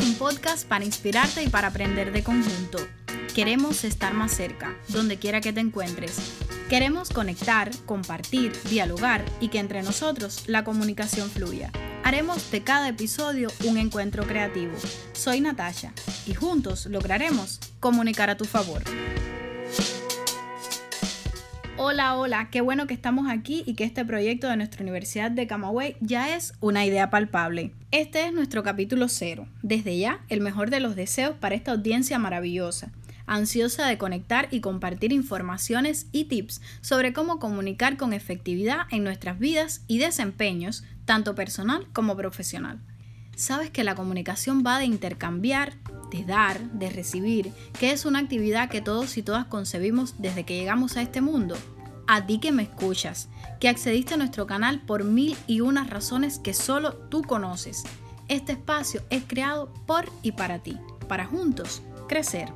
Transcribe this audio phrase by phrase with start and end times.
[0.00, 2.78] un podcast para inspirarte y para aprender de conjunto.
[3.34, 6.16] Queremos estar más cerca, donde quiera que te encuentres.
[6.68, 11.70] Queremos conectar, compartir, dialogar y que entre nosotros la comunicación fluya.
[12.02, 14.74] Haremos de cada episodio un encuentro creativo.
[15.12, 15.92] Soy Natasha
[16.26, 18.82] y juntos lograremos comunicar a tu favor.
[21.78, 25.46] Hola, hola, qué bueno que estamos aquí y que este proyecto de nuestra Universidad de
[25.46, 27.70] Camagüey ya es una idea palpable.
[27.90, 29.46] Este es nuestro capítulo cero.
[29.62, 32.92] Desde ya, el mejor de los deseos para esta audiencia maravillosa,
[33.26, 39.38] ansiosa de conectar y compartir informaciones y tips sobre cómo comunicar con efectividad en nuestras
[39.38, 42.80] vidas y desempeños, tanto personal como profesional.
[43.36, 45.74] Sabes que la comunicación va de intercambiar,
[46.10, 50.56] de dar, de recibir, que es una actividad que todos y todas concebimos desde que
[50.56, 51.56] llegamos a este mundo.
[52.06, 53.28] A ti que me escuchas,
[53.60, 57.84] que accediste a nuestro canal por mil y unas razones que solo tú conoces.
[58.28, 62.48] Este espacio es creado por y para ti, para juntos crecer.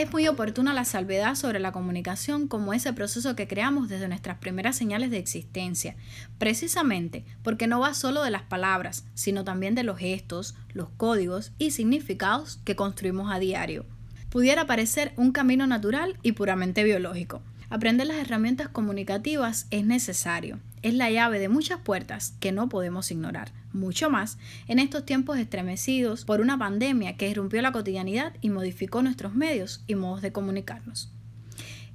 [0.00, 4.38] Es muy oportuna la salvedad sobre la comunicación como ese proceso que creamos desde nuestras
[4.38, 5.94] primeras señales de existencia,
[6.38, 11.52] precisamente porque no va solo de las palabras, sino también de los gestos, los códigos
[11.58, 13.84] y significados que construimos a diario.
[14.30, 17.42] Pudiera parecer un camino natural y puramente biológico.
[17.68, 23.10] Aprender las herramientas comunicativas es necesario, es la llave de muchas puertas que no podemos
[23.10, 23.52] ignorar.
[23.72, 29.02] Mucho más en estos tiempos estremecidos por una pandemia que irrumpió la cotidianidad y modificó
[29.02, 31.10] nuestros medios y modos de comunicarnos.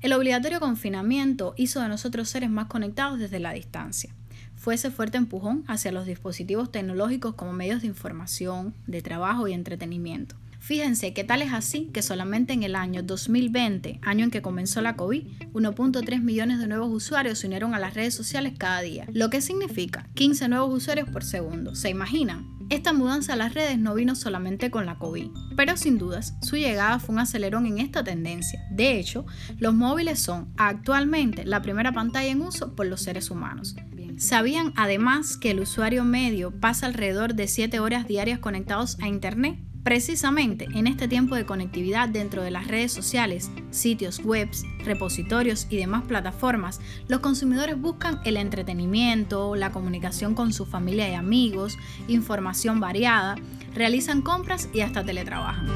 [0.01, 4.13] El obligatorio confinamiento hizo de nosotros seres más conectados desde la distancia.
[4.55, 9.53] Fue ese fuerte empujón hacia los dispositivos tecnológicos como medios de información, de trabajo y
[9.53, 10.35] entretenimiento.
[10.65, 14.81] Fíjense que tal es así que solamente en el año 2020, año en que comenzó
[14.81, 19.05] la COVID, 1.3 millones de nuevos usuarios se unieron a las redes sociales cada día,
[19.13, 21.75] lo que significa 15 nuevos usuarios por segundo.
[21.75, 22.49] ¿Se imaginan?
[22.71, 26.55] Esta mudanza a las redes no vino solamente con la COVID, pero sin dudas su
[26.55, 28.59] llegada fue un acelerón en esta tendencia.
[28.71, 29.27] De hecho,
[29.59, 33.75] los móviles son actualmente la primera pantalla en uso por los seres humanos.
[34.17, 39.59] ¿Sabían además que el usuario medio pasa alrededor de 7 horas diarias conectados a Internet?
[39.85, 44.49] Precisamente en este tiempo de conectividad dentro de las redes sociales, sitios web,
[44.83, 51.13] repositorios y demás plataformas, los consumidores buscan el entretenimiento, la comunicación con su familia y
[51.13, 53.35] amigos, información variada,
[53.75, 55.67] realizan compras y hasta teletrabajan.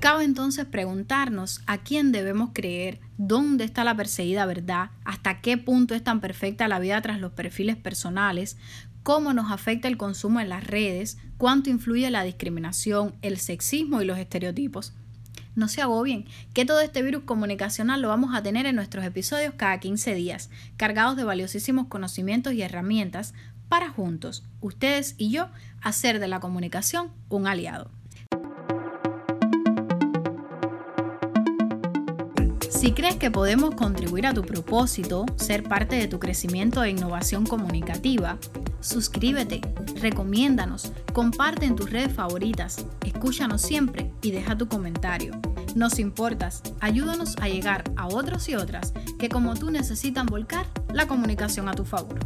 [0.00, 5.94] Cabe entonces preguntarnos a quién debemos creer, dónde está la perseguida verdad, hasta qué punto
[5.94, 8.58] es tan perfecta la vida tras los perfiles personales,
[9.04, 14.06] cómo nos afecta el consumo en las redes, cuánto influye la discriminación, el sexismo y
[14.06, 14.94] los estereotipos.
[15.54, 19.54] No se agobien, que todo este virus comunicacional lo vamos a tener en nuestros episodios
[19.56, 23.34] cada 15 días, cargados de valiosísimos conocimientos y herramientas
[23.68, 25.48] para juntos, ustedes y yo,
[25.82, 27.90] hacer de la comunicación un aliado.
[32.74, 37.46] Si crees que podemos contribuir a tu propósito, ser parte de tu crecimiento e innovación
[37.46, 38.36] comunicativa,
[38.80, 39.60] suscríbete,
[40.00, 45.40] recomiéndanos, comparte en tus redes favoritas, escúchanos siempre y deja tu comentario.
[45.76, 51.06] Nos importas, ayúdanos a llegar a otros y otras que como tú necesitan volcar la
[51.06, 52.18] comunicación a tu favor.